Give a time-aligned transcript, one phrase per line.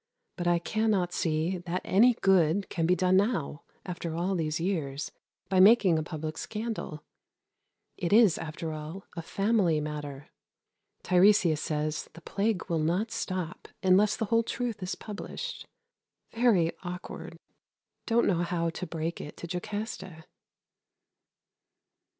[0.35, 5.11] But I cannot see that any good can be done now, after all these years,
[5.47, 7.03] by making a public scandal.
[7.97, 10.29] It is, after all, a family matter.
[11.03, 15.67] Tiresias says the plague will not stop unless the whole truth is published.
[16.31, 17.37] Very awkward.
[18.07, 20.25] Don't know how to break it to Jocasta.